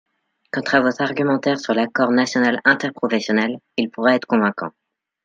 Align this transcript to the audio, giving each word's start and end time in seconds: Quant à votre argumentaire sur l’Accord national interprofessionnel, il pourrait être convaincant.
Quant 0.51 0.63
à 0.71 0.79
votre 0.81 1.01
argumentaire 1.03 1.59
sur 1.59 1.75
l’Accord 1.75 2.09
national 2.09 2.59
interprofessionnel, 2.65 3.59
il 3.77 3.91
pourrait 3.91 4.15
être 4.15 4.25
convaincant. 4.25 4.71